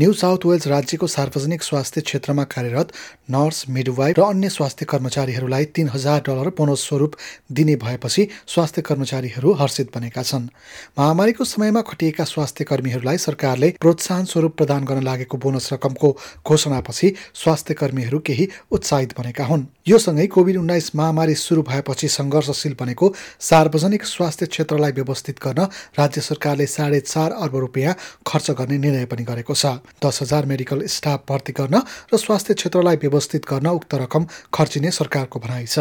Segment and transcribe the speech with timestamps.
[0.00, 2.88] New south Wales राज्यको सार्वजनिक स्वास्थ्य क्षेत्रमा कार्यरत
[3.30, 7.14] नर्स मिडवाइफ र अन्य स्वास्थ्य कर्मचारीहरूलाई तीन हजार डलर बोनस स्वरूप
[7.50, 10.48] दिने भएपछि स्वास्थ्य कर्मचारीहरू हर्षित बनेका छन्।
[10.98, 16.12] महामारीको समयमा खटिएका स्वास्थ्य कर्मीहरूलाई सरकारले प्रोत्साहन स्वरूप प्रदान गर्न लागेको बोनस रकमको
[16.44, 22.76] घोषणापछि स्वास्थ्य कर्मीहरू केही उत्साहित बनेका हुन्। यो सँगै कोभिड उन्नाइस महामारी सुरु भएपछि सङ्घर्षशील
[22.80, 23.12] बनेको
[23.48, 29.24] सार्वजनिक स्वास्थ्य क्षेत्रलाई व्यवस्थित गर्न राज्य सरकारले साढे चार अर्ब रुपियाँ खर्च गर्ने निर्णय पनि
[29.24, 31.82] गरेको छ। दस हजार मेडिकल स्टाफ भर्ती गर्न
[32.12, 35.78] र स्वास्थ्य क्षेत्रलाई व्यवस्थित गर्न उक्त रकम खर्चिने सरकारको भनाइ छ।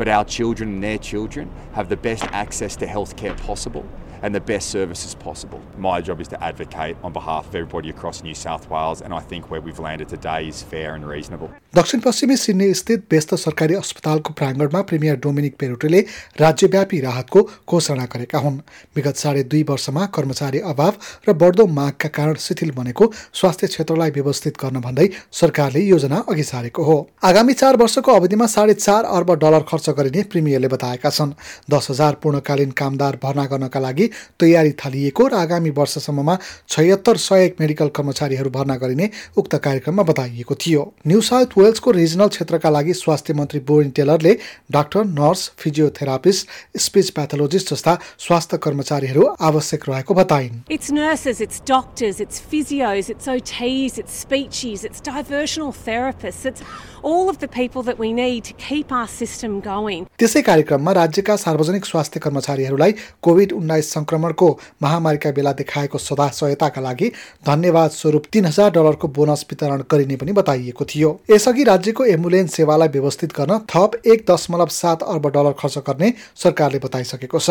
[0.00, 3.84] But our children and their children have the best access to healthcare possible
[4.22, 5.60] and the best services possible.
[5.78, 9.20] My job is to advocate on behalf of everybody across New South Wales, and I
[9.20, 11.50] think where we've landed today is fair and reasonable.
[11.74, 16.00] दक्षिण पश्चिमी Sydney स्थित व्यस्त सरकारी अस्पतालको प्राङ्गणमा premier Dominic Perrottet
[16.40, 18.58] राज्यव्यापी राहतको घोषणा गरेका हुन्
[18.96, 20.94] विगत साढे दुई वर्षमा कर्मचारी अभाव
[21.28, 25.08] र बढ्दो मागका कारण शिथिल बनेको स्वास्थ्य क्षेत्रलाई व्यवस्थित गर्न भन्दै
[25.40, 26.98] सरकारले योजना अघि सारेको हो
[27.30, 31.32] आगामी चार वर्षको अवधिमा साढे चार अर्ब डलर खर्च गरिने प्रिमियरले बताएका छन्।
[31.70, 34.06] दस हजार पूर्णकालीन कामदार भर्ना गर्नका लागि
[34.40, 36.38] तयारी थालिएको र आगामी वर्षसम्ममा
[36.68, 42.70] छयत्तर सय मेडिकल कर्मचारीहरू भर्ना गरिने उक्त कार्यक्रममा बताइएको थियो। न्यू साउथ वेल्सको रिजनल क्षेत्रका
[42.70, 44.36] लागि स्वास्थ्य मन्त्री Bronnie टेलरले
[44.72, 52.20] doctor nurse physiotherapist speech pathologist जस्ता स्वास्थ्य कर्मचारीहरू आवश्यक रहेको बताइन्। It's nurses, it's doctors,
[52.20, 56.62] it's physios, it's OTs, it's speechies, it's diversional therapists, it's
[57.02, 59.79] all of the people that we need to keep our system going.
[60.20, 62.92] त्यसै कार्यक्रममा राज्यका सार्वजनिक स्वास्थ्य कर्मचारीहरूलाई
[63.22, 64.48] कोभिड उन्नाइस सङ्क्रमणको
[64.82, 67.08] महामारीका बेला देखाएको सदा सहायताका लागि
[67.46, 72.88] धन्यवाद स्वरूप तीन हजार डलरको बोनस वितरण गरिने पनि बताइएको थियो। यसअघि राज्यको एम्बुलेन्स सेवालाई
[72.88, 77.50] व्यवस्थित गर्न थप एक दशमलव सात अर्ब डलर खर्च गर्ने सरकारले बताइसकेको छ।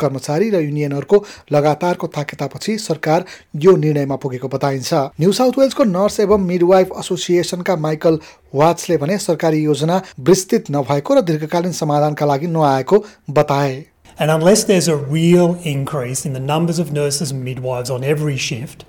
[0.00, 3.24] कर्मचारी र युनियनहरूको लगातारको ताकेतापछि सरकार
[3.56, 8.18] यो निर्णयमा पुगेको बताइन्छ। न्यू साउथ वेल्सको नर्स एवं मिडवाइफ एसोसिएसनका माइकल
[8.54, 11.20] वाट्सले भने सरकारी योजना विस्तृत नभएको र
[11.59, 13.83] दीर्घकालीन समाधानका लागि नआएको बताए
[14.17, 18.37] And unless there's a real increase in the numbers of nurses and midwives on every
[18.37, 18.85] shift,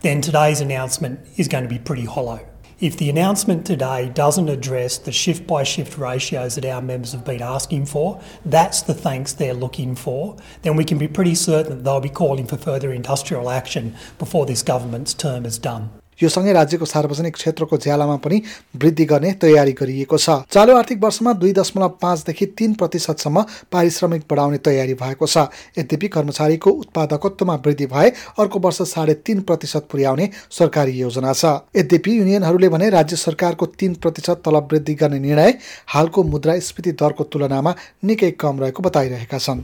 [0.00, 2.40] then today's announcement is going to be pretty hollow.
[2.80, 7.24] If the announcement today doesn't address the shift by shift ratios that our members have
[7.24, 11.76] been asking for, that's the thanks they're looking for, then we can be pretty certain
[11.76, 15.88] that they'll be calling for further industrial action before this government's term is done.
[16.19, 18.41] यो सँगै राज्यको सार्वजनिक क्षेत्रको ज्यालामा पनि
[18.75, 24.57] वृद्धि गर्ने तयारी गरिएको छ। चालु आर्थिक वर्षमा दुई दशमलव पाँचदेखि तिन प्रतिशतसम्म पारिश्रमिक बढाउने
[24.59, 25.47] तयारी भएको छ।
[25.77, 28.09] यद्यपि कर्मचारीको उत्पादकत्वमा वृद्धि भए
[28.39, 33.93] अर्को वर्ष साढे तिन प्रतिशत पुर्याउने सरकारी योजना छ। यद्यपि युनियनहरूले भने राज्य सरकारको तिन
[33.97, 35.57] प्रतिशत तलब वृद्धि गर्ने निर्णय
[35.87, 39.63] हालको मुद्रास्फीति दरको तुलनामा निकै कम रहेको बताइरहेका छन्।